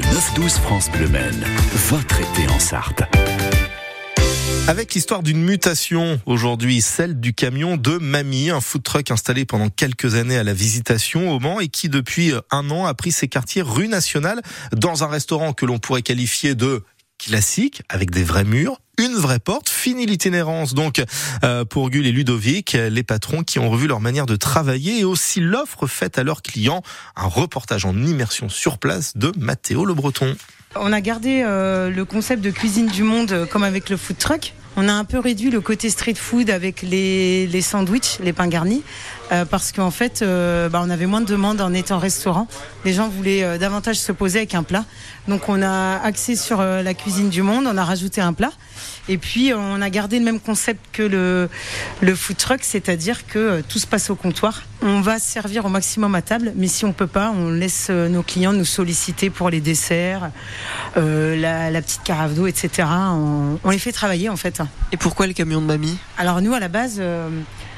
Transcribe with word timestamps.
Le 0.00 0.06
9-12 0.06 0.60
France 0.60 0.90
Bleu 0.90 1.10
votre 1.90 2.20
été 2.20 2.50
en 2.50 2.58
Sarthe. 2.58 3.02
Avec 4.66 4.94
l'histoire 4.94 5.22
d'une 5.22 5.42
mutation 5.42 6.18
aujourd'hui, 6.24 6.80
celle 6.80 7.20
du 7.20 7.34
camion 7.34 7.76
de 7.76 7.98
Mamie, 7.98 8.48
un 8.48 8.62
food 8.62 8.82
truck 8.82 9.10
installé 9.10 9.44
pendant 9.44 9.68
quelques 9.68 10.14
années 10.14 10.38
à 10.38 10.42
la 10.42 10.54
Visitation 10.54 11.30
au 11.30 11.38
Mans 11.38 11.60
et 11.60 11.68
qui 11.68 11.90
depuis 11.90 12.32
un 12.50 12.70
an 12.70 12.86
a 12.86 12.94
pris 12.94 13.12
ses 13.12 13.28
quartiers 13.28 13.60
rue 13.60 13.88
nationale 13.88 14.40
dans 14.72 15.04
un 15.04 15.06
restaurant 15.06 15.52
que 15.52 15.66
l'on 15.66 15.78
pourrait 15.78 16.00
qualifier 16.00 16.54
de 16.54 16.82
classique 17.18 17.82
avec 17.90 18.10
des 18.10 18.24
vrais 18.24 18.44
murs, 18.44 18.80
une 19.00 19.14
vraie 19.14 19.38
porte. 19.38 19.68
Fini 19.68 20.06
l'itinérance 20.06 20.74
donc 20.74 21.02
euh, 21.42 21.64
pour 21.64 21.90
Gull 21.90 22.06
et 22.06 22.12
Ludovic, 22.12 22.72
les 22.72 23.02
patrons 23.02 23.42
qui 23.42 23.58
ont 23.58 23.70
revu 23.70 23.86
leur 23.86 24.00
manière 24.00 24.26
de 24.26 24.36
travailler 24.36 25.00
et 25.00 25.04
aussi 25.04 25.40
l'offre 25.40 25.86
faite 25.86 26.18
à 26.18 26.22
leurs 26.22 26.42
clients. 26.42 26.82
Un 27.16 27.26
reportage 27.26 27.84
en 27.86 27.96
immersion 27.96 28.48
sur 28.48 28.78
place 28.78 29.16
de 29.16 29.32
Mathéo 29.38 29.84
Le 29.86 29.94
Breton. 29.94 30.36
On 30.76 30.92
a 30.92 31.00
gardé 31.00 31.42
euh, 31.44 31.90
le 31.90 32.04
concept 32.04 32.42
de 32.42 32.50
cuisine 32.50 32.86
du 32.86 33.02
monde 33.02 33.32
euh, 33.32 33.46
comme 33.46 33.64
avec 33.64 33.88
le 33.88 33.96
food 33.96 34.18
truck. 34.18 34.52
On 34.76 34.88
a 34.88 34.92
un 34.92 35.04
peu 35.04 35.18
réduit 35.18 35.50
le 35.50 35.60
côté 35.60 35.90
street 35.90 36.14
food 36.14 36.48
avec 36.48 36.82
les, 36.82 37.48
les 37.48 37.60
sandwichs, 37.60 38.18
les 38.20 38.32
pains 38.32 38.46
garnis, 38.46 38.84
euh, 39.32 39.44
parce 39.44 39.70
qu'en 39.70 39.90
fait, 39.90 40.22
euh, 40.22 40.68
bah, 40.68 40.82
on 40.84 40.90
avait 40.90 41.06
moins 41.06 41.20
de 41.20 41.26
demandes 41.26 41.60
en 41.60 41.72
étant 41.72 41.98
restaurant. 41.98 42.48
Les 42.84 42.92
gens 42.92 43.08
voulaient 43.08 43.44
euh, 43.44 43.58
davantage 43.58 43.96
se 43.96 44.10
poser 44.12 44.38
avec 44.38 44.54
un 44.54 44.64
plat. 44.64 44.84
Donc 45.28 45.48
on 45.48 45.62
a 45.62 46.00
axé 46.02 46.34
sur 46.34 46.60
la 46.60 46.94
cuisine 46.94 47.28
du 47.28 47.42
monde, 47.42 47.66
on 47.68 47.76
a 47.76 47.84
rajouté 47.84 48.20
un 48.20 48.32
plat. 48.32 48.50
Et 49.08 49.18
puis 49.18 49.52
on 49.54 49.80
a 49.80 49.90
gardé 49.90 50.18
le 50.18 50.24
même 50.24 50.40
concept 50.40 50.84
que 50.92 51.02
le, 51.02 51.48
le 52.00 52.14
food 52.14 52.36
truck, 52.36 52.60
c'est-à-dire 52.62 53.26
que 53.26 53.60
tout 53.68 53.78
se 53.78 53.86
passe 53.86 54.10
au 54.10 54.16
comptoir. 54.16 54.62
On 54.82 55.02
va 55.02 55.18
servir 55.18 55.66
au 55.66 55.68
maximum 55.68 56.14
à 56.14 56.22
table, 56.22 56.52
mais 56.56 56.66
si 56.66 56.84
on 56.84 56.92
peut 56.92 57.06
pas, 57.06 57.32
on 57.36 57.50
laisse 57.50 57.90
nos 57.90 58.22
clients 58.22 58.52
nous 58.52 58.64
solliciter 58.64 59.30
pour 59.30 59.50
les 59.50 59.60
desserts, 59.60 60.30
la, 60.96 61.70
la, 61.70 61.82
petite 61.82 62.02
carafe 62.02 62.34
d'eau, 62.34 62.46
etc. 62.46 62.88
On, 62.88 63.58
on, 63.62 63.70
les 63.70 63.78
fait 63.78 63.92
travailler 63.92 64.30
en 64.30 64.36
fait. 64.36 64.62
Et 64.90 64.96
pourquoi 64.96 65.26
le 65.26 65.34
camion 65.34 65.60
de 65.60 65.66
mamie? 65.66 65.98
Alors 66.16 66.40
nous 66.40 66.54
à 66.54 66.60
la 66.60 66.68
base, 66.68 67.00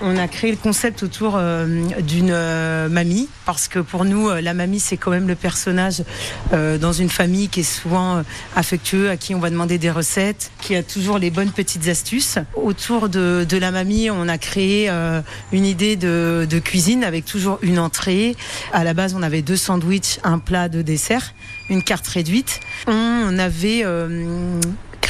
on 0.02 0.16
a 0.16 0.28
créé 0.28 0.50
le 0.50 0.56
concept 0.56 1.02
autour 1.02 1.34
euh, 1.36 1.66
d'une 2.00 2.30
euh, 2.30 2.88
mamie, 2.88 3.28
parce 3.46 3.68
que 3.68 3.78
pour 3.78 4.04
nous, 4.04 4.28
euh, 4.28 4.40
la 4.40 4.52
mamie, 4.52 4.80
c'est 4.80 4.96
quand 4.96 5.10
même 5.10 5.28
le 5.28 5.34
personnage 5.34 6.02
dans 6.52 6.92
une 6.92 7.08
famille 7.08 7.48
qui 7.48 7.60
est 7.60 7.62
souvent 7.62 8.22
affectueux, 8.56 9.10
à 9.10 9.16
qui 9.16 9.34
on 9.34 9.38
va 9.38 9.50
demander 9.50 9.78
des 9.78 9.90
recettes, 9.90 10.50
qui 10.60 10.74
a 10.74 10.82
toujours 10.82 11.18
les 11.18 11.30
bonnes 11.30 11.50
petites 11.50 11.88
astuces. 11.88 12.38
Autour 12.54 13.08
de, 13.08 13.46
la 13.56 13.70
mamie, 13.70 14.10
on 14.10 14.28
a 14.28 14.38
créé 14.38 14.90
une 15.52 15.64
idée 15.64 15.96
de, 15.96 16.46
de, 16.48 16.58
cuisine 16.58 17.04
avec 17.04 17.24
toujours 17.24 17.58
une 17.62 17.78
entrée. 17.78 18.36
À 18.72 18.84
la 18.84 18.94
base, 18.94 19.14
on 19.14 19.22
avait 19.22 19.42
deux 19.42 19.56
sandwichs, 19.56 20.18
un 20.24 20.38
plat 20.38 20.68
de 20.68 20.82
dessert, 20.82 21.34
une 21.70 21.82
carte 21.82 22.06
réduite. 22.06 22.60
On 22.86 23.38
avait 23.38 23.84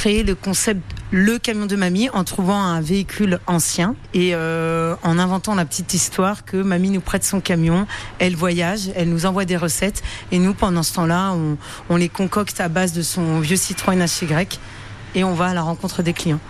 le 0.04 0.34
concept 0.34 0.82
le 1.12 1.38
camion 1.38 1.66
de 1.66 1.76
mamie 1.76 2.08
en 2.10 2.24
trouvant 2.24 2.60
un 2.60 2.80
véhicule 2.80 3.38
ancien 3.46 3.94
et 4.14 4.34
euh, 4.34 4.96
en 5.02 5.16
inventant 5.18 5.54
la 5.54 5.64
petite 5.64 5.94
histoire 5.94 6.44
que 6.44 6.56
mamie 6.56 6.90
nous 6.90 7.00
prête 7.00 7.22
son 7.22 7.40
camion, 7.40 7.86
elle 8.18 8.34
voyage, 8.34 8.90
elle 8.96 9.10
nous 9.10 9.26
envoie 9.26 9.44
des 9.44 9.56
recettes 9.56 10.02
et 10.32 10.38
nous 10.38 10.54
pendant 10.54 10.82
ce 10.82 10.94
temps-là 10.94 11.32
on, 11.34 11.56
on 11.88 11.96
les 11.96 12.08
concocte 12.08 12.60
à 12.60 12.68
base 12.68 12.92
de 12.92 13.02
son 13.02 13.38
vieux 13.38 13.56
Citroën 13.56 14.04
HY 14.04 14.48
et 15.14 15.22
on 15.22 15.34
va 15.34 15.48
à 15.48 15.54
la 15.54 15.62
rencontre 15.62 16.02
des 16.02 16.14
clients. 16.14 16.40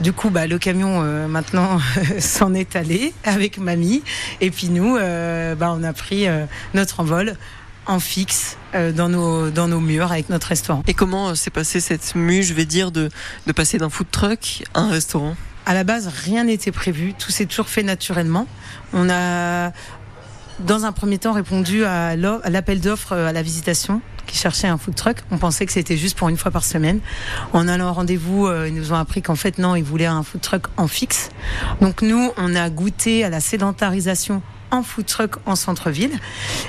Du 0.00 0.12
coup, 0.12 0.28
bah, 0.28 0.46
le 0.46 0.58
camion 0.58 1.02
euh, 1.02 1.26
maintenant 1.26 1.78
s'en 2.18 2.52
est 2.52 2.76
allé 2.76 3.14
avec 3.24 3.58
mamie. 3.58 4.02
Et 4.40 4.50
puis 4.50 4.68
nous, 4.68 4.96
euh, 4.96 5.54
bah, 5.54 5.74
on 5.74 5.82
a 5.82 5.92
pris 5.92 6.26
euh, 6.26 6.44
notre 6.74 7.00
envol 7.00 7.36
en 7.86 8.00
fixe 8.00 8.56
euh, 8.74 8.92
dans, 8.92 9.08
nos, 9.08 9.50
dans 9.50 9.68
nos 9.68 9.80
murs 9.80 10.12
avec 10.12 10.28
notre 10.28 10.48
restaurant. 10.48 10.82
Et 10.86 10.94
comment 10.94 11.28
euh, 11.28 11.34
s'est 11.34 11.50
passée 11.50 11.80
cette 11.80 12.14
mue, 12.14 12.42
je 12.42 12.54
vais 12.54 12.64
dire, 12.64 12.90
de, 12.90 13.10
de 13.46 13.52
passer 13.52 13.78
d'un 13.78 13.88
food 13.88 14.10
truck 14.10 14.64
à 14.74 14.80
un 14.80 14.90
restaurant? 14.90 15.36
À 15.64 15.74
la 15.74 15.84
base, 15.84 16.08
rien 16.08 16.44
n'était 16.44 16.72
prévu, 16.72 17.14
tout 17.14 17.30
s'est 17.30 17.46
toujours 17.46 17.68
fait 17.68 17.82
naturellement. 17.82 18.46
On 18.92 19.08
a, 19.10 19.72
dans 20.60 20.84
un 20.84 20.92
premier 20.92 21.18
temps, 21.18 21.32
répondu 21.32 21.84
à 21.84 22.16
l'appel 22.16 22.80
d'offres 22.80 23.12
euh, 23.12 23.28
à 23.28 23.32
la 23.32 23.42
visitation 23.42 24.00
qui 24.26 24.36
cherchait 24.36 24.66
un 24.66 24.76
food 24.76 24.96
truck. 24.96 25.18
On 25.30 25.38
pensait 25.38 25.66
que 25.66 25.72
c'était 25.72 25.96
juste 25.96 26.18
pour 26.18 26.28
une 26.28 26.36
fois 26.36 26.50
par 26.50 26.64
semaine. 26.64 26.98
En 27.52 27.68
allant 27.68 27.90
au 27.90 27.92
rendez-vous, 27.92 28.50
ils 28.66 28.74
nous 28.74 28.92
ont 28.92 28.96
appris 28.96 29.22
qu'en 29.22 29.36
fait, 29.36 29.58
non, 29.58 29.76
ils 29.76 29.84
voulaient 29.84 30.06
un 30.06 30.24
food 30.24 30.40
truck 30.40 30.64
en 30.76 30.88
fixe. 30.88 31.28
Donc 31.80 32.02
nous, 32.02 32.32
on 32.36 32.56
a 32.56 32.68
goûté 32.68 33.22
à 33.22 33.30
la 33.30 33.38
sédentarisation 33.38 34.42
en 34.70 34.82
food 34.82 35.06
truck 35.06 35.36
en 35.46 35.56
centre-ville. 35.56 36.18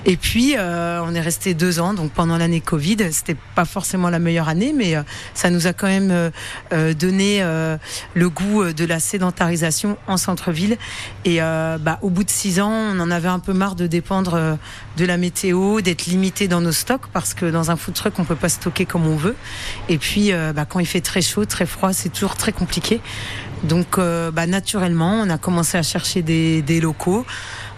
Et 0.05 0.17
puis, 0.17 0.55
euh, 0.57 1.01
on 1.03 1.13
est 1.15 1.21
resté 1.21 1.53
deux 1.53 1.79
ans, 1.79 1.93
donc 1.93 2.11
pendant 2.11 2.37
l'année 2.37 2.61
Covid. 2.61 2.97
C'était 3.11 3.35
pas 3.55 3.65
forcément 3.65 4.09
la 4.09 4.19
meilleure 4.19 4.49
année, 4.49 4.73
mais 4.75 4.95
euh, 4.95 5.03
ça 5.33 5.49
nous 5.49 5.67
a 5.67 5.73
quand 5.73 5.87
même 5.87 6.31
euh, 6.73 6.93
donné 6.93 7.41
le 8.13 8.29
goût 8.29 8.71
de 8.71 8.85
la 8.85 8.99
sédentarisation 8.99 9.97
en 10.07 10.17
centre-ville. 10.17 10.77
Et 11.25 11.39
bah, 11.39 11.99
au 12.01 12.09
bout 12.09 12.23
de 12.23 12.29
six 12.29 12.59
ans, 12.59 12.71
on 12.71 12.99
en 12.99 13.11
avait 13.11 13.27
un 13.27 13.39
peu 13.39 13.53
marre 13.53 13.75
de 13.75 13.87
dépendre 13.87 14.57
de 14.97 15.05
la 15.05 15.17
météo, 15.17 15.81
d'être 15.81 16.05
limité 16.05 16.47
dans 16.47 16.61
nos 16.61 16.71
stocks, 16.71 17.07
parce 17.13 17.33
que 17.33 17.45
dans 17.45 17.71
un 17.71 17.75
food 17.75 17.93
truck, 17.93 18.13
on 18.19 18.23
peut 18.23 18.35
pas 18.35 18.49
stocker 18.49 18.85
comme 18.85 19.07
on 19.07 19.15
veut. 19.15 19.35
Et 19.89 19.97
puis, 19.97 20.31
bah, 20.55 20.65
quand 20.65 20.79
il 20.79 20.85
fait 20.85 21.01
très 21.01 21.21
chaud, 21.21 21.45
très 21.45 21.65
froid, 21.65 21.93
c'est 21.93 22.09
toujours 22.09 22.35
très 22.35 22.51
compliqué. 22.51 23.01
Donc, 23.63 23.97
bah, 23.97 24.47
naturellement, 24.47 25.21
on 25.23 25.29
a 25.29 25.37
commencé 25.37 25.77
à 25.77 25.83
chercher 25.83 26.21
des 26.21 26.81
locaux. 26.81 27.25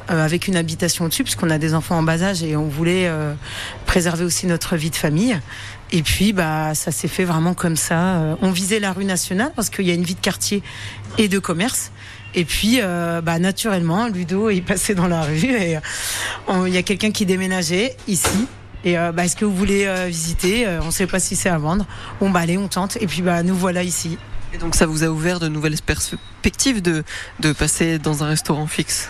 Euh, 0.10 0.26
avec 0.26 0.48
une 0.48 0.56
habitation 0.56 1.06
au-dessus, 1.06 1.24
puisqu'on 1.24 1.52
a 1.52 1.60
des 1.60 1.76
enfants 1.76 1.98
en 1.98 2.02
bas 2.02 2.24
âge 2.24 2.42
et 2.42 2.56
on 2.56 2.68
voulait 2.68 3.08
euh, 3.08 3.36
préserver 3.86 4.26
aussi 4.26 4.48
notre 4.48 4.76
vie 4.76 4.90
de 4.90 4.96
famille. 4.96 5.40
Et 5.92 6.02
puis, 6.02 6.34
bah, 6.34 6.74
ça 6.74 6.92
s'est 6.92 7.08
fait 7.08 7.26
vraiment 7.26 7.54
comme 7.54 7.76
ça. 7.76 8.16
Euh, 8.16 8.36
on 8.42 8.50
visait 8.50 8.80
la 8.80 8.92
rue 8.92 9.06
nationale 9.06 9.52
parce 9.56 9.70
qu'il 9.70 9.86
y 9.86 9.92
a 9.92 9.94
une 9.94 10.04
vie 10.04 10.16
de 10.16 10.20
quartier 10.20 10.64
et 11.20 11.28
de 11.28 11.38
commerce. 11.38 11.92
Et 12.34 12.44
puis, 12.44 12.80
bah, 13.24 13.40
naturellement, 13.40 14.08
Ludo 14.08 14.50
est 14.50 14.62
passé 14.62 14.94
dans 14.94 15.08
la 15.08 15.24
rue 15.24 15.52
et 15.52 15.80
il 16.68 16.74
y 16.74 16.78
a 16.78 16.84
quelqu'un 16.84 17.10
qui 17.10 17.26
déménageait 17.26 17.98
ici. 18.08 18.48
Et 18.86 18.94
bah, 18.94 19.26
est-ce 19.26 19.36
que 19.36 19.46
vous 19.46 19.56
voulez 19.56 19.92
visiter? 20.08 20.68
On 20.84 20.86
ne 20.86 20.92
sait 20.92 21.08
pas 21.08 21.20
si 21.20 21.36
c'est 21.36 21.50
à 21.50 21.58
vendre. 21.58 21.88
Bon, 22.20 22.30
bah, 22.30 22.42
allez, 22.42 22.60
on 22.60 22.68
tente. 22.68 22.98
Et 23.02 23.08
puis, 23.08 23.24
bah, 23.24 23.42
nous 23.42 23.56
voilà 23.56 23.82
ici. 23.82 24.20
Et 24.54 24.60
donc, 24.60 24.76
ça 24.76 24.86
vous 24.86 25.04
a 25.04 25.08
ouvert 25.08 25.40
de 25.40 25.48
nouvelles 25.48 25.82
perspectives 25.84 26.84
de, 26.84 27.04
de 27.40 27.52
passer 27.52 27.98
dans 27.98 28.24
un 28.24 28.28
restaurant 28.28 28.68
fixe? 28.68 29.10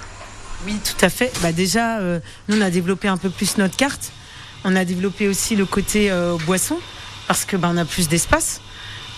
Oui, 0.66 0.76
tout 0.84 1.06
à 1.06 1.10
fait. 1.10 1.32
Bah 1.42 1.52
déjà, 1.52 2.00
euh, 2.00 2.20
nous, 2.48 2.58
on 2.58 2.62
a 2.62 2.70
développé 2.70 3.08
un 3.08 3.18
peu 3.18 3.30
plus 3.30 3.58
notre 3.58 3.76
carte. 3.76 4.12
On 4.64 4.76
a 4.76 4.86
développé 4.86 5.28
aussi 5.28 5.56
le 5.56 5.66
côté 5.66 6.12
euh, 6.12 6.38
boisson, 6.46 6.78
parce 7.28 7.46
que 7.46 7.56
bah, 7.56 7.70
on 7.72 7.78
a 7.78 7.86
plus 7.86 8.08
d'espace. 8.10 8.62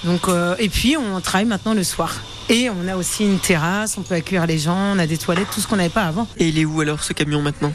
Donc, 0.03 0.27
euh, 0.27 0.55
et 0.59 0.69
puis, 0.69 0.97
on 0.97 1.19
travaille 1.21 1.47
maintenant 1.47 1.73
le 1.73 1.83
soir. 1.83 2.15
Et 2.49 2.69
on 2.69 2.87
a 2.87 2.95
aussi 2.95 3.23
une 3.23 3.39
terrasse, 3.39 3.97
on 3.97 4.01
peut 4.01 4.15
accueillir 4.15 4.45
les 4.45 4.57
gens, 4.57 4.95
on 4.95 4.99
a 4.99 5.07
des 5.07 5.17
toilettes, 5.17 5.47
tout 5.53 5.61
ce 5.61 5.67
qu'on 5.67 5.77
n'avait 5.77 5.89
pas 5.89 6.03
avant. 6.03 6.27
Et 6.37 6.49
il 6.49 6.59
est 6.59 6.65
où 6.65 6.81
alors 6.81 7.01
ce 7.03 7.13
camion 7.13 7.41
maintenant? 7.41 7.73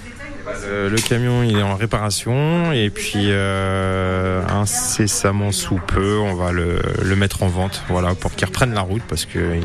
Euh, 0.64 0.88
le 0.88 0.96
camion 0.98 1.42
il 1.42 1.58
est 1.58 1.62
en 1.62 1.76
réparation. 1.76 2.72
Et 2.72 2.90
puis 2.90 3.26
euh, 3.26 4.42
incessamment 4.48 5.52
sous 5.52 5.80
peu 5.86 6.18
on 6.18 6.34
va 6.34 6.52
le, 6.52 6.80
mettre 7.16 7.42
en 7.42 7.48
vente 7.48 7.82
voilà 7.88 8.14
pour 8.14 8.34
qu'il 8.34 8.46
reprenne 8.46 8.74
la 8.74 8.82
route 8.82 9.02
parce 9.08 9.24
qu'il 9.24 9.62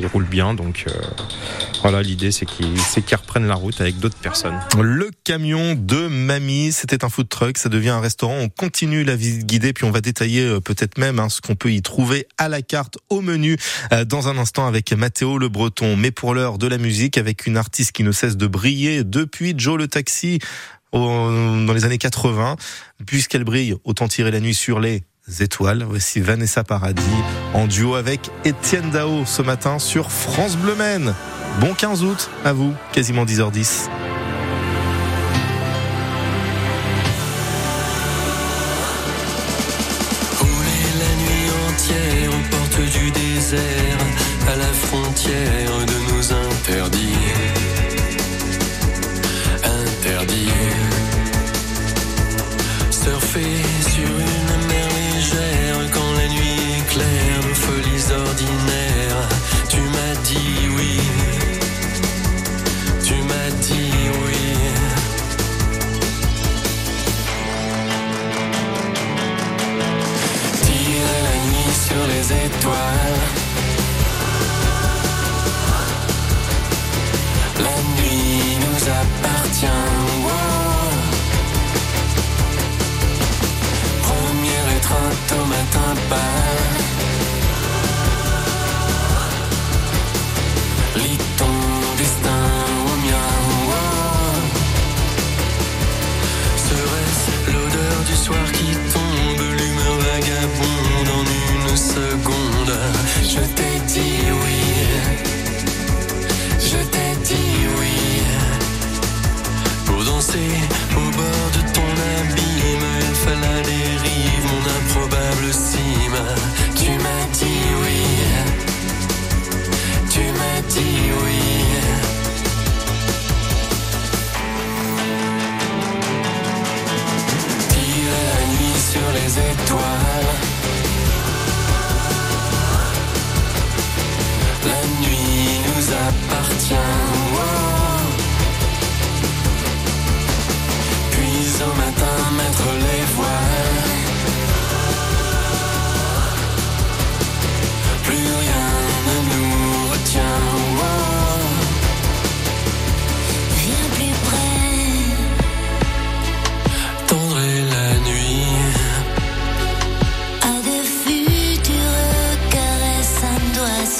il 0.00 0.06
roule 0.06 0.24
bien. 0.24 0.54
Donc 0.54 0.84
euh, 0.88 0.92
voilà 1.82 2.02
l'idée 2.02 2.30
c'est 2.30 2.46
qu'il 2.46 2.66
reprenne 3.16 3.46
la 3.46 3.54
route 3.54 3.80
avec 3.80 3.98
d'autres 3.98 4.16
personnes. 4.16 4.58
Le 4.80 5.10
camion 5.24 5.74
de 5.74 6.08
mamie 6.08 6.72
c'était 6.72 7.04
un 7.04 7.08
food 7.08 7.28
truck. 7.28 7.58
Ça 7.58 7.68
devient 7.68 7.90
un 7.90 8.00
restaurant. 8.00 8.36
On 8.38 8.48
continue 8.48 9.04
la 9.04 9.16
visite 9.16 9.46
guidée 9.46 9.72
puis 9.72 9.84
on 9.84 9.90
va 9.90 10.00
détailler 10.00 10.60
peut-être 10.60 10.98
même 10.98 11.18
hein, 11.18 11.28
ce 11.28 11.40
qu'on 11.40 11.54
peut 11.54 11.70
y 11.70 11.82
trouver 11.82 12.26
à 12.38 12.48
la 12.48 12.62
carte 12.62 12.98
au 13.10 13.20
menu 13.20 13.56
dans 14.06 14.28
un 14.28 14.38
instant 14.38 14.66
avec 14.66 14.92
Mathéo 14.92 15.38
le 15.38 15.48
Breton. 15.48 15.96
Mais 15.96 16.10
pour 16.10 16.34
l'heure 16.34 16.58
de 16.58 16.66
la 16.66 16.78
musique 16.78 17.18
avec 17.18 17.46
une 17.46 17.56
artiste 17.56 17.92
qui 17.92 18.02
ne 18.02 18.12
cesse 18.12 18.36
de 18.36 18.46
briller 18.46 19.04
depuis 19.04 19.54
Joe 19.56 19.78
le 19.78 19.88
Taxi 19.88 20.15
dans 20.92 21.72
les 21.72 21.84
années 21.84 21.98
80. 21.98 22.56
Puisqu'elle 23.06 23.44
brille, 23.44 23.74
autant 23.84 24.08
tirer 24.08 24.30
la 24.30 24.40
nuit 24.40 24.54
sur 24.54 24.80
les 24.80 25.02
étoiles. 25.40 25.84
Voici 25.88 26.20
Vanessa 26.20 26.64
Paradis 26.64 27.02
en 27.54 27.66
duo 27.66 27.94
avec 27.94 28.30
Étienne 28.44 28.90
Dao 28.90 29.24
ce 29.26 29.42
matin 29.42 29.78
sur 29.78 30.10
France 30.10 30.56
Bleu 30.56 30.74
Maine. 30.74 31.14
Bon 31.60 31.74
15 31.74 32.04
août 32.04 32.30
à 32.44 32.52
vous, 32.52 32.74
quasiment 32.92 33.24
10h10. 33.24 33.88
la 40.98 41.12
nuit 41.22 41.50
entière 41.68 42.30
du 42.92 43.10
désert 43.10 43.95
La 77.58 77.76
nuit 77.96 78.58
nous 78.60 78.82
appartient. 79.00 79.66
wow. 80.24 80.90
Première 84.02 84.68
étreinte 84.76 85.32
au 85.32 85.44
matin 85.46 85.94
pâle. 86.10 86.55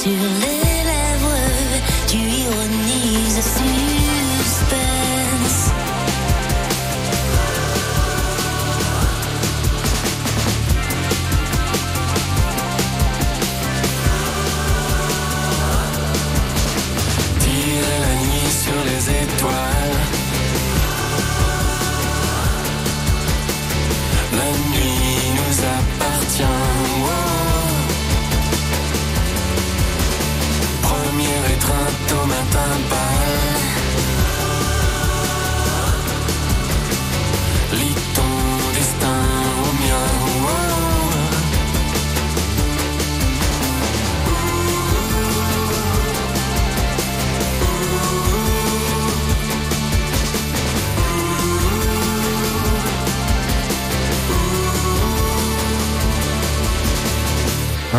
Doigt 0.06 0.40
sur 0.40 0.65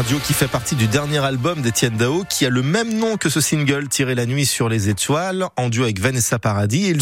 duo 0.07 0.19
qui 0.19 0.33
fait 0.33 0.47
partie 0.47 0.75
du 0.75 0.87
dernier 0.87 1.17
album 1.17 1.61
d'Étienne 1.61 1.97
Dao, 1.97 2.23
qui 2.29 2.45
a 2.45 2.49
le 2.49 2.61
même 2.61 2.97
nom 2.97 3.17
que 3.17 3.29
ce 3.29 3.41
single, 3.41 3.89
Tirer 3.89 4.15
la 4.15 4.25
nuit 4.25 4.45
sur 4.45 4.69
les 4.69 4.87
étoiles, 4.87 5.47
en 5.57 5.67
duo 5.67 5.83
avec 5.83 5.99
Vanessa 5.99 6.39
Paradis. 6.39 6.85
Et 6.85 6.91
il, 6.91 6.99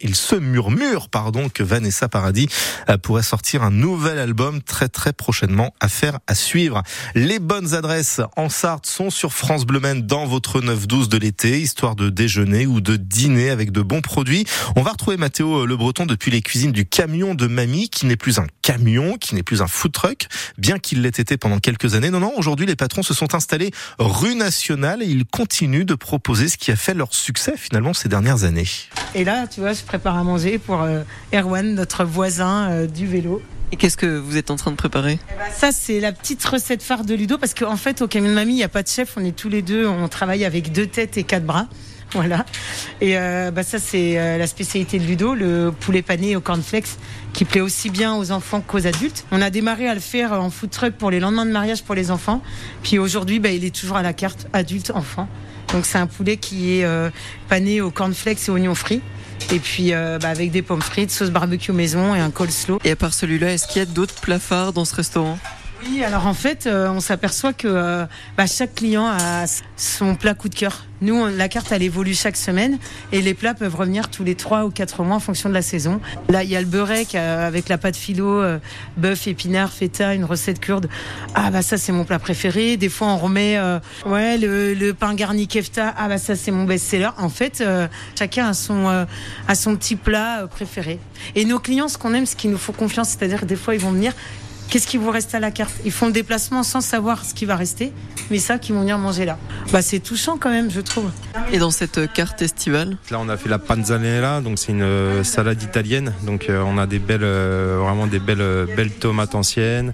il 0.00 0.16
se 0.16 0.36
murmure 0.36 1.08
pardon, 1.08 1.48
que 1.48 1.62
Vanessa 1.62 2.08
Paradis 2.08 2.48
euh, 2.88 2.98
pourrait 2.98 3.22
sortir 3.22 3.62
un 3.62 3.70
nouvel 3.70 4.18
album 4.18 4.60
très 4.60 4.88
très 4.88 5.12
prochainement. 5.12 5.72
Affaire 5.78 6.18
à 6.26 6.34
suivre. 6.34 6.82
Les 7.14 7.38
bonnes 7.38 7.74
adresses 7.74 8.20
en 8.36 8.48
Sarthe 8.48 8.86
sont 8.86 9.10
sur 9.10 9.32
France 9.32 9.64
Bleu 9.64 9.80
dans 9.96 10.26
votre 10.26 10.60
9-12 10.60 11.08
de 11.08 11.18
l'été, 11.18 11.60
histoire 11.60 11.94
de 11.94 12.08
déjeuner 12.08 12.66
ou 12.66 12.80
de 12.80 12.96
dîner 12.96 13.50
avec 13.50 13.70
de 13.70 13.82
bons 13.82 14.00
produits. 14.00 14.46
On 14.74 14.82
va 14.82 14.92
retrouver 14.92 15.16
Mathéo 15.16 15.66
Le 15.66 15.76
Breton 15.76 16.06
depuis 16.06 16.30
les 16.30 16.40
cuisines 16.40 16.72
du 16.72 16.86
camion 16.86 17.34
de 17.34 17.46
mamie, 17.46 17.88
qui 17.88 18.06
n'est 18.06 18.16
plus 18.16 18.38
un 18.38 18.46
camion, 18.62 19.16
qui 19.18 19.34
n'est 19.34 19.42
plus 19.42 19.60
un 19.60 19.66
food 19.66 19.92
truck, 19.92 20.28
bien 20.56 20.78
qu'il 20.78 21.02
l'ait 21.02 21.08
été 21.08 21.36
pendant 21.36 21.58
quelques 21.58 21.94
années. 21.94 22.10
Non, 22.10 22.20
non, 22.20 22.32
aujourd'hui 22.36 22.66
les 22.66 22.76
patrons 22.76 23.02
se 23.02 23.14
sont 23.14 23.34
installés 23.34 23.70
rue 23.98 24.34
Nationale 24.34 25.02
et 25.02 25.06
ils 25.06 25.26
continuent 25.26 25.84
de 25.84 25.94
proposer 25.94 26.48
ce 26.48 26.56
qui 26.56 26.70
a 26.70 26.76
fait 26.76 26.94
leur 26.94 27.14
succès 27.14 27.54
finalement 27.56 27.92
ces 27.92 28.08
dernières 28.08 28.44
années. 28.44 28.68
Et 29.14 29.24
là, 29.24 29.46
tu 29.46 29.60
vois, 29.60 29.72
je 29.72 29.82
prépare 29.82 30.16
à 30.16 30.24
manger 30.24 30.58
pour 30.58 30.82
euh, 30.82 31.02
Erwan, 31.34 31.74
notre 31.74 32.04
voisin 32.04 32.70
euh, 32.70 32.86
du 32.86 33.06
vélo. 33.06 33.42
Et 33.72 33.76
qu'est-ce 33.76 33.96
que 33.96 34.18
vous 34.18 34.36
êtes 34.36 34.50
en 34.50 34.56
train 34.56 34.70
de 34.70 34.76
préparer? 34.76 35.18
Ça, 35.54 35.72
c'est 35.72 35.98
la 35.98 36.12
petite 36.12 36.44
recette 36.44 36.82
phare 36.82 37.04
de 37.04 37.14
Ludo 37.14 37.38
parce 37.38 37.54
qu'en 37.54 37.76
fait, 37.76 38.02
au 38.02 38.08
camion 38.08 38.28
de 38.28 38.34
mamie, 38.34 38.52
il 38.52 38.56
n'y 38.56 38.62
a 38.62 38.68
pas 38.68 38.82
de 38.82 38.88
chef. 38.88 39.14
On 39.16 39.24
est 39.24 39.34
tous 39.34 39.48
les 39.48 39.62
deux, 39.62 39.86
on 39.86 40.08
travaille 40.08 40.44
avec 40.44 40.72
deux 40.72 40.86
têtes 40.86 41.16
et 41.16 41.24
quatre 41.24 41.46
bras. 41.46 41.68
Voilà. 42.14 42.44
Et 43.00 43.16
euh, 43.16 43.50
bah 43.50 43.62
ça, 43.62 43.78
c'est 43.78 44.18
euh, 44.18 44.36
la 44.36 44.46
spécialité 44.46 44.98
de 44.98 45.04
Ludo, 45.04 45.34
le 45.34 45.72
poulet 45.72 46.02
pané 46.02 46.36
au 46.36 46.40
cornflakes, 46.40 46.98
qui 47.32 47.44
plaît 47.44 47.60
aussi 47.60 47.88
bien 47.88 48.14
aux 48.14 48.32
enfants 48.32 48.60
qu'aux 48.60 48.86
adultes. 48.86 49.24
On 49.32 49.40
a 49.40 49.50
démarré 49.50 49.88
à 49.88 49.94
le 49.94 50.00
faire 50.00 50.32
en 50.32 50.50
food 50.50 50.70
truck 50.70 50.92
pour 50.94 51.10
les 51.10 51.20
lendemains 51.20 51.46
de 51.46 51.50
mariage 51.50 51.82
pour 51.82 51.94
les 51.94 52.10
enfants. 52.10 52.42
Puis 52.82 52.98
aujourd'hui, 52.98 53.40
bah, 53.40 53.50
il 53.50 53.64
est 53.64 53.74
toujours 53.74 53.96
à 53.96 54.02
la 54.02 54.12
carte 54.12 54.46
adulte-enfant. 54.52 55.28
Donc 55.72 55.86
c'est 55.86 55.98
un 55.98 56.06
poulet 56.06 56.36
qui 56.36 56.78
est 56.78 56.84
euh, 56.84 57.10
pané 57.48 57.80
au 57.80 57.90
cornflakes 57.90 58.48
et 58.48 58.50
oignons 58.50 58.74
frits. 58.74 59.00
Et 59.50 59.58
puis 59.58 59.92
euh, 59.92 60.18
bah, 60.18 60.28
avec 60.28 60.50
des 60.50 60.62
pommes 60.62 60.82
frites, 60.82 61.10
sauce 61.10 61.30
barbecue 61.30 61.72
maison 61.72 62.14
et 62.14 62.20
un 62.20 62.30
coleslaw. 62.30 62.78
Et 62.84 62.90
à 62.90 62.96
part 62.96 63.14
celui-là, 63.14 63.52
est-ce 63.52 63.66
qu'il 63.66 63.80
y 63.80 63.82
a 63.82 63.86
d'autres 63.86 64.20
plats 64.20 64.38
phares 64.38 64.72
dans 64.72 64.84
ce 64.84 64.94
restaurant? 64.94 65.38
Oui, 65.84 66.04
alors 66.04 66.26
en 66.26 66.34
fait, 66.34 66.66
euh, 66.66 66.88
on 66.90 67.00
s'aperçoit 67.00 67.52
que 67.52 67.66
euh, 67.66 68.04
bah, 68.36 68.46
chaque 68.46 68.76
client 68.76 69.06
a 69.06 69.46
son 69.76 70.14
plat 70.14 70.34
coup 70.34 70.48
de 70.48 70.54
cœur. 70.54 70.84
Nous, 71.00 71.14
on- 71.16 71.26
la 71.26 71.48
carte, 71.48 71.72
elle 71.72 71.82
évolue 71.82 72.14
chaque 72.14 72.36
semaine 72.36 72.78
et 73.10 73.20
les 73.20 73.34
plats 73.34 73.54
peuvent 73.54 73.74
revenir 73.74 74.08
tous 74.08 74.22
les 74.22 74.36
3 74.36 74.64
ou 74.64 74.70
4 74.70 75.02
mois 75.02 75.16
en 75.16 75.20
fonction 75.20 75.48
de 75.48 75.54
la 75.54 75.62
saison. 75.62 76.00
Là, 76.28 76.44
il 76.44 76.50
y 76.50 76.54
a 76.56 76.60
le 76.60 76.66
beurek 76.66 77.16
euh, 77.16 77.46
avec 77.48 77.68
la 77.68 77.78
pâte 77.78 77.96
philo, 77.96 78.40
euh, 78.40 78.58
bœuf, 78.96 79.26
épinard, 79.26 79.72
feta, 79.72 80.14
une 80.14 80.24
recette 80.24 80.60
kurde. 80.60 80.88
Ah 81.34 81.50
bah 81.50 81.62
ça, 81.62 81.76
c'est 81.76 81.90
mon 81.90 82.04
plat 82.04 82.20
préféré. 82.20 82.76
Des 82.76 82.88
fois, 82.88 83.08
on 83.08 83.16
remet 83.18 83.56
euh, 83.58 83.80
ouais 84.06 84.38
le, 84.38 84.74
le 84.74 84.94
pain 84.94 85.14
garni 85.14 85.48
kefta. 85.48 85.92
Ah 85.98 86.06
bah 86.06 86.18
ça, 86.18 86.36
c'est 86.36 86.52
mon 86.52 86.62
best-seller. 86.64 87.10
En 87.18 87.28
fait, 87.28 87.60
euh, 87.60 87.88
chacun 88.16 88.46
a 88.48 88.54
son, 88.54 88.86
a 89.48 89.54
son 89.56 89.74
petit 89.74 89.96
plat 89.96 90.46
préféré. 90.48 91.00
Et 91.34 91.44
nos 91.44 91.58
clients, 91.58 91.88
ce 91.88 91.98
qu'on 91.98 92.14
aime, 92.14 92.26
c'est 92.26 92.36
qu'ils 92.36 92.52
nous 92.52 92.58
font 92.58 92.72
confiance. 92.72 93.08
C'est-à-dire 93.08 93.40
que 93.40 93.46
des 93.46 93.56
fois, 93.56 93.74
ils 93.74 93.80
vont 93.80 93.90
venir 93.90 94.12
Qu'est-ce 94.72 94.86
qui 94.86 94.96
vous 94.96 95.10
reste 95.10 95.34
à 95.34 95.38
la 95.38 95.50
carte? 95.50 95.74
Ils 95.84 95.92
font 95.92 96.06
le 96.06 96.12
déplacement 96.12 96.62
sans 96.62 96.80
savoir 96.80 97.26
ce 97.26 97.34
qui 97.34 97.44
va 97.44 97.56
rester, 97.56 97.92
mais 98.30 98.38
ça, 98.38 98.56
qu'ils 98.56 98.74
vont 98.74 98.80
venir 98.80 98.96
manger 98.96 99.26
là. 99.26 99.36
Bah, 99.70 99.82
c'est 99.82 99.98
touchant 99.98 100.38
quand 100.38 100.48
même, 100.48 100.70
je 100.70 100.80
trouve. 100.80 101.10
Et 101.52 101.58
dans 101.58 101.70
cette 101.70 102.10
carte 102.14 102.40
estivale? 102.40 102.96
Là, 103.10 103.18
on 103.20 103.28
a 103.28 103.36
fait 103.36 103.50
la 103.50 103.58
panzanella, 103.58 104.40
donc 104.40 104.58
c'est 104.58 104.72
une 104.72 104.80
euh, 104.80 105.24
salade 105.24 105.62
italienne. 105.62 106.14
Donc, 106.22 106.48
euh, 106.48 106.62
on 106.66 106.78
a 106.78 106.86
des 106.86 106.98
belles, 106.98 107.20
euh, 107.22 107.80
vraiment 107.82 108.06
des 108.06 108.18
belles, 108.18 108.66
belles 108.74 108.92
tomates 108.92 109.34
anciennes, 109.34 109.92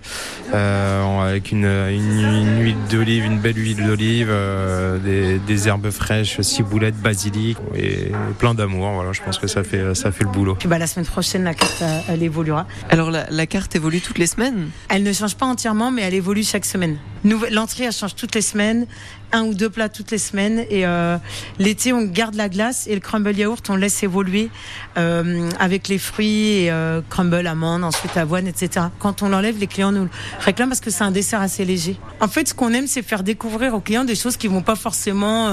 euh, 0.55 1.29
avec 1.29 1.51
une, 1.51 1.65
une, 1.65 2.21
une 2.21 2.63
huile 2.63 2.77
d'olive, 2.89 3.25
une 3.25 3.41
belle 3.41 3.57
huile 3.57 3.85
d'olive, 3.85 4.29
euh, 4.31 4.99
des, 4.99 5.41
des 5.41 5.67
herbes 5.67 5.91
fraîches, 5.91 6.41
ciboulette, 6.43 6.95
basilic 6.95 7.59
et 7.75 8.13
plein 8.39 8.55
d'amour. 8.55 8.93
Voilà, 8.93 9.11
je 9.11 9.23
pense 9.23 9.39
que 9.39 9.49
ça 9.49 9.65
fait, 9.65 9.97
ça 9.97 10.13
fait 10.13 10.23
le 10.23 10.31
boulot. 10.31 10.55
Puis 10.55 10.69
bah, 10.69 10.79
la 10.79 10.87
semaine 10.87 11.07
prochaine, 11.07 11.43
la 11.43 11.55
carte, 11.55 11.83
elle 12.09 12.23
évoluera. 12.23 12.69
Alors 12.91 13.11
la, 13.11 13.27
la 13.29 13.47
carte 13.47 13.75
évolue 13.75 14.01
toutes 14.01 14.19
les 14.19 14.29
semaines? 14.29 14.67
Elle 14.89 15.03
ne 15.03 15.13
change 15.13 15.37
pas 15.37 15.47
entièrement, 15.47 15.91
mais 15.91 16.03
elle 16.03 16.15
évolue 16.15 16.43
chaque 16.43 16.65
semaine. 16.65 16.99
L'entrée, 17.25 17.85
elle 17.85 17.93
change 17.93 18.15
toutes 18.15 18.35
les 18.35 18.43
semaines, 18.43 18.87
un 19.33 19.43
ou 19.43 19.55
deux 19.55 19.69
plats 19.69 19.89
toutes 19.89 20.11
les 20.11 20.19
semaines. 20.19 20.65
Et 20.71 20.87
euh, 20.87 21.17
l'été, 21.59 21.93
on 21.93 22.03
garde 22.03 22.35
la 22.35 22.49
glace 22.49 22.87
et 22.87 22.95
le 22.95 23.01
crumble 23.01 23.37
yaourt, 23.37 23.69
on 23.71 23.77
laisse 23.77 24.03
évoluer 24.03 24.51
euh, 24.97 25.51
avec 25.59 25.89
les 25.89 25.99
fruits 25.99 26.71
euh, 26.71 27.01
crumble 27.09 27.47
amande, 27.47 27.85
ensuite 27.85 28.17
avoine, 28.17 28.47
etc. 28.47 28.87
Quand 28.99 29.23
on 29.23 29.29
l'enlève, 29.29 29.59
les 29.59 29.67
clients 29.67 29.93
nous 29.93 30.05
le 30.05 30.11
réclament 30.41 30.69
parce 30.69 30.81
que 30.81 30.91
c'est 30.91 31.05
un 31.05 31.11
dessert 31.11 31.41
assez 31.41 31.65
léger. 31.65 31.99
En 32.21 32.29
fait, 32.29 32.49
ce 32.49 32.55
qu'on 32.55 32.73
aime, 32.73 32.87
c'est 32.87 33.03
faire 33.03 33.23
découvrir 33.23 33.75
aux 33.75 33.81
clients 33.81 34.05
des 34.05 34.15
choses 34.15 34.37
qu'ils 34.37 34.51
vont 34.51 34.63
pas 34.63 34.77
forcément 34.77 35.51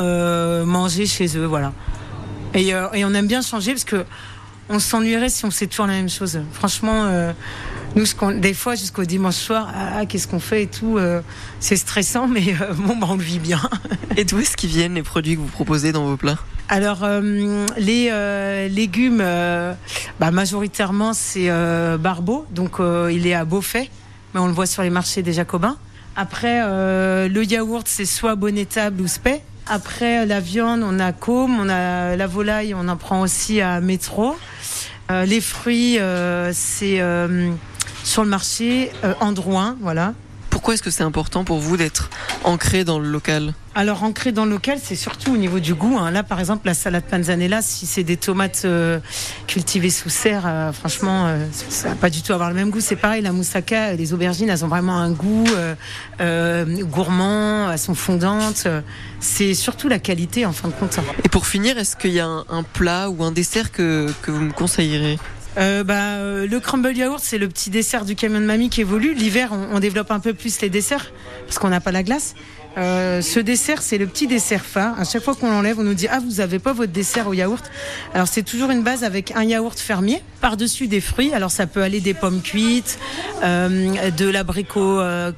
manger 0.65 1.05
chez 1.05 1.37
eux, 1.37 1.45
voilà. 1.45 1.73
Et, 2.53 2.73
on 2.73 3.13
aime 3.13 3.27
bien 3.27 3.41
changer 3.41 3.73
parce 3.73 3.83
que 3.83 4.05
on 4.69 4.79
s'ennuierait 4.79 5.29
si 5.29 5.45
on 5.45 5.51
faisait 5.51 5.67
toujours 5.67 5.87
la 5.87 5.93
même 5.93 6.09
chose. 6.09 6.39
Franchement, 6.51 7.33
nous, 7.95 8.05
ce 8.05 8.39
des 8.39 8.53
fois, 8.53 8.75
jusqu'au 8.75 9.05
dimanche 9.05 9.35
soir, 9.35 9.71
ah, 9.73 9.99
ah, 9.99 10.05
qu'est-ce 10.05 10.27
qu'on 10.27 10.39
fait 10.39 10.63
et 10.63 10.67
tout, 10.67 10.97
euh, 10.97 11.21
c'est 11.59 11.77
stressant, 11.77 12.27
mais 12.27 12.53
euh, 12.61 12.73
bon, 12.73 12.97
bah, 12.97 13.07
on 13.09 13.15
le 13.15 13.23
vit 13.23 13.39
bien. 13.39 13.61
Et 14.17 14.25
d'où 14.25 14.39
est-ce 14.39 14.57
qu'ils 14.57 14.69
viennent 14.69 14.95
les 14.95 15.03
produits 15.03 15.35
que 15.35 15.41
vous 15.41 15.47
proposez 15.47 15.91
dans 15.91 16.05
vos 16.05 16.17
plats? 16.17 16.37
Alors, 16.67 17.03
euh, 17.03 17.65
les 17.77 18.09
euh, 18.11 18.67
légumes, 18.67 19.21
euh, 19.21 19.73
bah, 20.19 20.31
majoritairement, 20.31 21.13
c'est 21.13 21.49
Barbeau, 21.99 22.45
donc 22.51 22.77
il 22.79 23.27
est 23.27 23.33
à 23.33 23.45
Beaufait, 23.45 23.89
mais 24.33 24.39
on 24.39 24.47
le 24.47 24.53
voit 24.53 24.65
sur 24.65 24.81
les 24.83 24.89
marchés 24.89 25.21
des 25.21 25.33
Jacobins. 25.33 25.77
Après, 26.15 26.61
le 26.63 27.43
yaourt, 27.43 27.87
c'est 27.87 28.05
soit 28.05 28.35
Bonnétable 28.35 29.01
ou 29.01 29.07
Spey. 29.07 29.41
Après, 29.67 30.25
la 30.25 30.39
viande, 30.39 30.81
on 30.83 30.99
a 30.99 31.11
Côme, 31.11 31.59
on 31.59 31.69
a 31.69 32.15
la 32.15 32.27
volaille, 32.27 32.73
on 32.73 32.87
en 32.87 32.97
prend 32.97 33.21
aussi 33.21 33.61
à 33.61 33.81
Métro. 33.81 34.35
Les 35.09 35.41
fruits, 35.41 35.99
c'est 36.53 37.01
sur 38.05 38.23
le 38.23 38.29
marché 38.29 38.91
euh, 39.03 39.13
Androuin, 39.19 39.75
voilà. 39.81 40.13
Pourquoi 40.49 40.73
est-ce 40.75 40.83
que 40.83 40.89
c'est 40.89 41.03
important 41.03 41.43
pour 41.43 41.59
vous 41.59 41.75
d'être 41.75 42.09
ancré 42.45 42.85
dans 42.85 42.97
le 42.97 43.09
local? 43.09 43.53
Alors 43.75 44.03
ancré 44.03 44.31
dans 44.31 44.45
le 44.45 44.51
local, 44.51 44.79
c'est 44.81 44.95
surtout 44.95 45.33
au 45.33 45.37
niveau 45.37 45.59
du 45.59 45.73
goût. 45.73 45.97
hein. 45.97 46.09
Là, 46.11 46.23
par 46.23 46.39
exemple, 46.39 46.65
la 46.65 46.73
salade 46.73 47.03
panzanella, 47.03 47.61
si 47.61 47.85
c'est 47.85 48.05
des 48.05 48.15
tomates 48.15 48.61
euh, 48.63 48.99
cultivées 49.47 49.89
sous 49.89 50.09
serre, 50.09 50.43
euh, 50.45 50.71
franchement, 50.71 51.25
euh, 51.27 51.45
ça 51.69 51.89
va 51.89 51.95
pas 51.95 52.09
du 52.09 52.21
tout 52.21 52.31
avoir 52.31 52.47
le 52.49 52.55
même 52.55 52.69
goût. 52.69 52.79
C'est 52.79 52.95
pareil, 52.95 53.21
la 53.21 53.33
moussaka, 53.33 53.93
les 53.93 54.13
aubergines, 54.13 54.49
elles 54.49 54.63
ont 54.63 54.69
vraiment 54.69 54.97
un 54.97 55.11
goût 55.11 55.43
euh, 55.55 55.75
euh, 56.21 56.83
gourmand, 56.85 57.69
elles 57.69 57.77
sont 57.77 57.93
fondantes. 57.95 58.63
euh, 58.65 58.79
C'est 59.19 59.53
surtout 59.55 59.89
la 59.89 59.99
qualité, 59.99 60.45
en 60.45 60.53
fin 60.53 60.69
de 60.69 60.73
compte. 60.73 60.97
Et 61.25 61.29
pour 61.29 61.47
finir, 61.47 61.77
est-ce 61.77 61.97
qu'il 61.97 62.13
y 62.13 62.21
a 62.21 62.27
un, 62.27 62.45
un 62.49 62.63
plat 62.63 63.09
ou 63.09 63.23
un 63.25 63.31
dessert 63.33 63.73
que, 63.73 64.07
que 64.21 64.31
vous 64.31 64.41
me 64.41 64.53
conseillerez? 64.53 65.19
Euh, 65.57 65.83
bah, 65.83 65.93
euh, 65.93 66.47
le 66.47 66.59
crumble 66.59 66.95
yaourt, 66.95 67.21
c'est 67.23 67.37
le 67.37 67.47
petit 67.47 67.69
dessert 67.69 68.03
du 68.03 68.15
camion 68.15 68.39
de 68.39 68.45
mamie 68.45 68.69
qui 68.69 68.81
évolue. 68.81 69.13
L'hiver, 69.13 69.49
on, 69.51 69.75
on 69.75 69.79
développe 69.79 70.11
un 70.11 70.19
peu 70.19 70.33
plus 70.33 70.59
les 70.61 70.69
desserts 70.69 71.11
parce 71.45 71.59
qu'on 71.59 71.69
n'a 71.69 71.79
pas 71.79 71.91
la 71.91 72.03
glace. 72.03 72.35
Euh, 72.77 73.21
ce 73.21 73.39
dessert, 73.39 73.81
c'est 73.81 73.97
le 73.97 74.05
petit 74.05 74.27
dessert 74.27 74.65
phare. 74.65 74.99
À 74.99 75.05
chaque 75.05 75.23
fois 75.23 75.33
qu'on 75.33 75.49
l'enlève, 75.49 75.79
on 75.79 75.83
nous 75.83 75.93
dit 75.93 76.07
ah 76.09 76.19
vous 76.19 76.41
avez 76.41 76.59
pas 76.59 76.73
votre 76.73 76.91
dessert 76.91 77.27
au 77.27 77.33
yaourt? 77.33 77.63
Alors 78.13 78.27
c'est 78.27 78.43
toujours 78.43 78.69
une 78.69 78.83
base 78.83 79.05
avec 79.05 79.31
un 79.31 79.43
yaourt 79.43 79.79
fermier, 79.79 80.21
par 80.41 80.57
dessus 80.57 80.87
des 80.87 80.99
fruits. 80.99 81.33
Alors 81.33 81.51
ça 81.51 81.67
peut 81.67 81.83
aller 81.83 82.01
des 82.01 82.13
pommes 82.13 82.41
cuites, 82.41 82.99
euh, 83.43 84.11
de 84.11 84.29
l'abricot. 84.29 84.99
euh, 84.99 85.31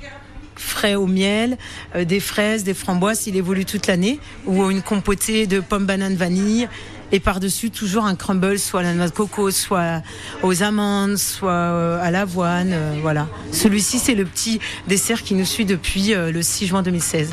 frais 0.59 0.95
au 0.95 1.05
miel, 1.05 1.55
des 1.95 2.19
fraises, 2.19 2.63
des 2.63 2.73
framboises, 2.73 3.27
il 3.27 3.35
évolue 3.35 3.63
toute 3.63 3.85
l'année, 3.85 4.19
ou 4.47 4.71
une 4.71 4.81
compotée 4.81 5.45
de 5.45 5.59
pommes, 5.59 5.85
bananes, 5.85 6.15
vanille, 6.15 6.67
et 7.11 7.19
par-dessus 7.19 7.71
toujours 7.71 8.05
un 8.05 8.15
crumble, 8.15 8.59
soit 8.59 8.81
à 8.81 8.83
la 8.83 8.93
noix 8.93 9.07
de 9.07 9.13
coco, 9.13 9.51
soit 9.51 10.01
aux 10.43 10.63
amandes, 10.63 11.17
soit 11.17 11.51
euh, 11.51 12.01
à 12.01 12.11
l'avoine, 12.11 12.71
euh, 12.73 12.95
voilà. 13.01 13.27
Celui-ci, 13.51 13.99
c'est 13.99 14.15
le 14.15 14.25
petit 14.25 14.59
dessert 14.87 15.23
qui 15.23 15.33
nous 15.33 15.45
suit 15.45 15.65
depuis 15.65 16.13
euh, 16.13 16.31
le 16.31 16.41
6 16.41 16.67
juin 16.67 16.83
2016. 16.83 17.29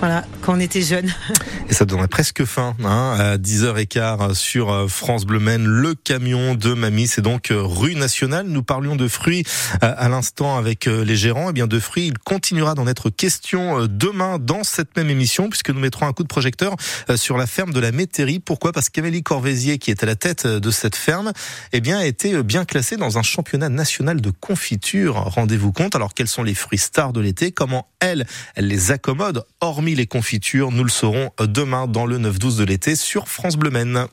Voilà, 0.00 0.24
quand 0.42 0.54
on 0.54 0.60
était 0.60 0.82
jeunes. 0.82 1.10
Et 1.70 1.72
ça 1.72 1.86
donnerait 1.86 2.08
presque 2.08 2.44
fin, 2.44 2.74
hein, 2.84 3.16
à 3.18 3.36
10h15 3.38 4.34
sur 4.34 4.90
France 4.90 5.24
Bleu 5.24 5.38
Maine. 5.38 5.64
Le 5.64 5.94
camion 5.94 6.54
de 6.54 6.74
Mamie, 6.74 7.06
c'est 7.06 7.22
donc 7.22 7.46
rue 7.50 7.94
nationale. 7.94 8.46
Nous 8.46 8.62
parlions 8.62 8.96
de 8.96 9.08
fruits 9.08 9.44
à 9.80 10.08
l'instant 10.08 10.58
avec 10.58 10.86
les 10.86 11.16
gérants. 11.16 11.50
Et 11.50 11.52
bien 11.52 11.68
de 11.68 11.78
fruits, 11.78 12.08
il 12.08 12.18
continuera 12.18 12.74
d'en 12.74 12.86
être 12.86 13.08
question 13.08 13.86
demain 13.88 14.38
dans 14.38 14.62
cette 14.64 14.94
même 14.96 15.08
émission, 15.08 15.48
puisque 15.48 15.70
nous 15.70 15.80
mettrons 15.80 16.06
un 16.06 16.12
coup 16.12 16.24
de 16.24 16.28
projecteur 16.28 16.74
sur 17.14 17.38
la 17.38 17.46
ferme 17.46 17.72
de 17.72 17.80
la 17.80 17.92
Métairie. 17.92 18.40
Pourquoi? 18.40 18.72
Parce 18.72 18.90
qu'Amélie 18.90 19.13
Corvézier, 19.22 19.78
qui 19.78 19.90
est 19.90 20.02
à 20.02 20.06
la 20.06 20.16
tête 20.16 20.46
de 20.46 20.70
cette 20.70 20.96
ferme, 20.96 21.32
eh 21.72 21.80
bien, 21.80 21.98
a 21.98 22.06
été 22.06 22.42
bien 22.42 22.64
classée 22.64 22.96
dans 22.96 23.18
un 23.18 23.22
championnat 23.22 23.68
national 23.68 24.20
de 24.20 24.30
confiture. 24.30 25.14
Rendez-vous 25.14 25.72
compte. 25.72 25.94
Alors, 25.94 26.14
quels 26.14 26.28
sont 26.28 26.42
les 26.42 26.54
fruits 26.54 26.78
stars 26.78 27.12
de 27.12 27.20
l'été? 27.20 27.52
Comment 27.52 27.88
elle, 28.00 28.26
elle 28.54 28.66
les 28.66 28.90
accommode, 28.90 29.44
hormis 29.60 29.94
les 29.94 30.06
confitures 30.06 30.70
Nous 30.70 30.84
le 30.84 30.90
saurons 30.90 31.30
demain 31.40 31.86
dans 31.86 32.06
le 32.06 32.18
9-12 32.18 32.58
de 32.58 32.64
l'été 32.64 32.96
sur 32.96 33.28
France 33.28 33.56
Bleu 33.56 33.70
Maine. 33.70 34.06